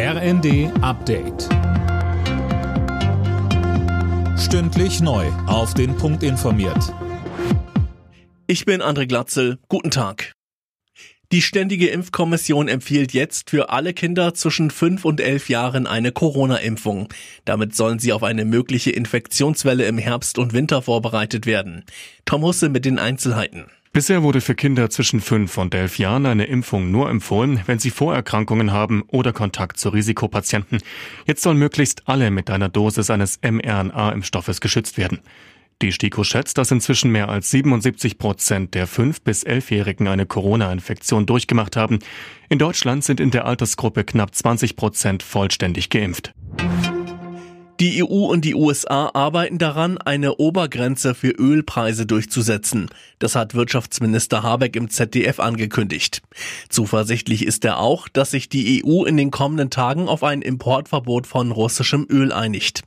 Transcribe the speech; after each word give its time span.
RND 0.00 0.70
Update. 0.80 1.48
Stündlich 4.38 5.00
neu. 5.00 5.26
Auf 5.48 5.74
den 5.74 5.96
Punkt 5.96 6.22
informiert. 6.22 6.94
Ich 8.46 8.64
bin 8.64 8.80
André 8.80 9.08
Glatzel. 9.08 9.58
Guten 9.68 9.90
Tag. 9.90 10.34
Die 11.32 11.42
Ständige 11.42 11.88
Impfkommission 11.88 12.68
empfiehlt 12.68 13.12
jetzt 13.12 13.50
für 13.50 13.70
alle 13.70 13.92
Kinder 13.92 14.34
zwischen 14.34 14.70
5 14.70 15.04
und 15.04 15.20
11 15.20 15.48
Jahren 15.48 15.88
eine 15.88 16.12
Corona-Impfung. 16.12 17.08
Damit 17.44 17.74
sollen 17.74 17.98
sie 17.98 18.12
auf 18.12 18.22
eine 18.22 18.44
mögliche 18.44 18.92
Infektionswelle 18.92 19.84
im 19.86 19.98
Herbst 19.98 20.38
und 20.38 20.52
Winter 20.52 20.80
vorbereitet 20.80 21.44
werden. 21.44 21.84
Tom 22.24 22.42
Husse 22.42 22.68
mit 22.68 22.84
den 22.84 23.00
Einzelheiten. 23.00 23.66
Bisher 23.92 24.22
wurde 24.22 24.40
für 24.40 24.54
Kinder 24.54 24.90
zwischen 24.90 25.20
5 25.20 25.56
und 25.58 25.74
11 25.74 25.98
Jahren 25.98 26.26
eine 26.26 26.44
Impfung 26.44 26.90
nur 26.90 27.08
empfohlen, 27.08 27.62
wenn 27.66 27.78
sie 27.78 27.90
Vorerkrankungen 27.90 28.72
haben 28.72 29.02
oder 29.08 29.32
Kontakt 29.32 29.78
zu 29.78 29.88
Risikopatienten. 29.88 30.80
Jetzt 31.26 31.42
sollen 31.42 31.58
möglichst 31.58 32.06
alle 32.06 32.30
mit 32.30 32.50
einer 32.50 32.68
Dosis 32.68 33.10
eines 33.10 33.40
mRNA-Impfstoffes 33.42 34.60
geschützt 34.60 34.98
werden. 34.98 35.20
Die 35.80 35.92
STIKO 35.92 36.24
schätzt, 36.24 36.58
dass 36.58 36.72
inzwischen 36.72 37.12
mehr 37.12 37.28
als 37.28 37.50
77 37.50 38.18
Prozent 38.18 38.74
der 38.74 38.88
5- 38.88 39.18
bis 39.22 39.46
11-Jährigen 39.46 40.08
eine 40.08 40.26
Corona-Infektion 40.26 41.24
durchgemacht 41.24 41.76
haben. 41.76 42.00
In 42.48 42.58
Deutschland 42.58 43.04
sind 43.04 43.20
in 43.20 43.30
der 43.30 43.46
Altersgruppe 43.46 44.02
knapp 44.02 44.34
20 44.34 44.74
Prozent 44.74 45.22
vollständig 45.22 45.88
geimpft. 45.88 46.34
Die 47.80 48.02
EU 48.02 48.26
und 48.26 48.44
die 48.44 48.56
USA 48.56 49.08
arbeiten 49.14 49.58
daran, 49.58 49.98
eine 49.98 50.38
Obergrenze 50.38 51.14
für 51.14 51.30
Ölpreise 51.30 52.06
durchzusetzen. 52.06 52.90
Das 53.20 53.36
hat 53.36 53.54
Wirtschaftsminister 53.54 54.42
Habeck 54.42 54.74
im 54.74 54.90
ZDF 54.90 55.38
angekündigt. 55.38 56.20
Zuversichtlich 56.70 57.46
ist 57.46 57.64
er 57.64 57.78
auch, 57.78 58.08
dass 58.08 58.32
sich 58.32 58.48
die 58.48 58.82
EU 58.84 59.04
in 59.04 59.16
den 59.16 59.30
kommenden 59.30 59.70
Tagen 59.70 60.08
auf 60.08 60.24
ein 60.24 60.42
Importverbot 60.42 61.28
von 61.28 61.52
russischem 61.52 62.04
Öl 62.10 62.32
einigt. 62.32 62.82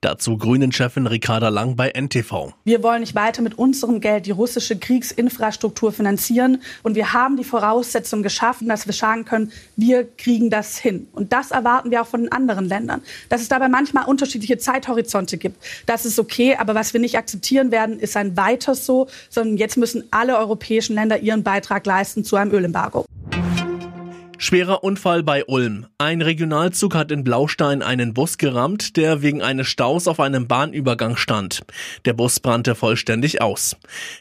Dazu 0.00 0.38
Grünen-Chefin 0.38 1.08
Ricarda 1.08 1.48
Lang 1.48 1.74
bei 1.74 1.90
NTV. 1.90 2.52
Wir 2.62 2.84
wollen 2.84 3.00
nicht 3.00 3.16
weiter 3.16 3.42
mit 3.42 3.58
unserem 3.58 4.00
Geld 4.00 4.26
die 4.26 4.30
russische 4.30 4.78
Kriegsinfrastruktur 4.78 5.90
finanzieren 5.90 6.62
und 6.84 6.94
wir 6.94 7.12
haben 7.12 7.36
die 7.36 7.42
Voraussetzungen 7.42 8.22
geschaffen, 8.22 8.68
dass 8.68 8.86
wir 8.86 8.94
sagen 8.94 9.24
können, 9.24 9.50
wir 9.74 10.06
kriegen 10.16 10.50
das 10.50 10.78
hin. 10.78 11.08
Und 11.14 11.32
das 11.32 11.50
erwarten 11.50 11.90
wir 11.90 12.02
auch 12.02 12.06
von 12.06 12.20
den 12.20 12.30
anderen 12.30 12.66
Ländern. 12.66 13.02
Dass 13.28 13.40
es 13.40 13.48
dabei 13.48 13.68
manchmal 13.68 14.04
Unterschiede 14.04 14.35
unterschiedliche 14.36 14.58
Zeithorizonte 14.58 15.38
gibt. 15.38 15.62
Das 15.86 16.04
ist 16.04 16.18
okay, 16.18 16.56
aber 16.58 16.74
was 16.74 16.92
wir 16.92 17.00
nicht 17.00 17.16
akzeptieren 17.16 17.70
werden, 17.70 17.98
ist 17.98 18.16
ein 18.16 18.36
weiter 18.36 18.74
so, 18.74 19.08
sondern 19.30 19.56
jetzt 19.56 19.76
müssen 19.76 20.04
alle 20.10 20.36
europäischen 20.36 20.94
Länder 20.94 21.18
ihren 21.18 21.42
Beitrag 21.42 21.86
leisten 21.86 22.24
zu 22.24 22.36
einem 22.36 22.52
Ölembargo. 22.52 23.06
Schwerer 24.38 24.84
Unfall 24.84 25.22
bei 25.22 25.46
Ulm. 25.46 25.86
Ein 25.96 26.20
Regionalzug 26.20 26.94
hat 26.94 27.10
in 27.10 27.24
Blaustein 27.24 27.82
einen 27.82 28.12
Bus 28.12 28.36
gerammt, 28.36 28.98
der 28.98 29.22
wegen 29.22 29.40
eines 29.40 29.66
Staus 29.66 30.06
auf 30.06 30.20
einem 30.20 30.46
Bahnübergang 30.46 31.16
stand. 31.16 31.62
Der 32.04 32.12
Bus 32.12 32.38
brannte 32.38 32.74
vollständig 32.74 33.40
aus. 33.40 33.76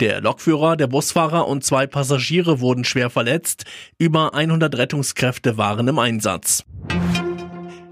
Der 0.00 0.22
Lokführer, 0.22 0.76
der 0.76 0.86
Busfahrer 0.86 1.46
und 1.46 1.62
zwei 1.62 1.86
Passagiere 1.86 2.60
wurden 2.60 2.84
schwer 2.84 3.10
verletzt. 3.10 3.64
Über 3.98 4.32
100 4.32 4.78
Rettungskräfte 4.78 5.58
waren 5.58 5.86
im 5.86 5.98
Einsatz. 5.98 6.64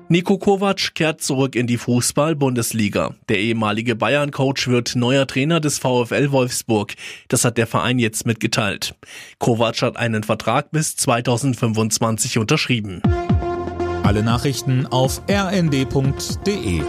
Nico 0.08 0.38
Kovac 0.38 0.94
kehrt 0.94 1.20
zurück 1.20 1.56
in 1.56 1.66
die 1.66 1.78
Fußball-Bundesliga. 1.78 3.14
Der 3.28 3.40
ehemalige 3.40 3.96
Bayern-Coach 3.96 4.68
wird 4.68 4.94
neuer 4.94 5.26
Trainer 5.26 5.58
des 5.58 5.78
VfL 5.80 6.30
Wolfsburg. 6.30 6.94
Das 7.26 7.44
hat 7.44 7.58
der 7.58 7.66
Verein 7.66 7.98
jetzt 7.98 8.24
mitgeteilt. 8.24 8.94
Kovac 9.40 9.82
hat 9.82 9.96
einen 9.96 10.22
Vertrag 10.22 10.70
bis 10.70 10.94
2025 10.94 12.38
unterschrieben. 12.38 13.02
Alle 14.04 14.22
Nachrichten 14.22 14.86
auf 14.86 15.22
rnd.de 15.28 16.82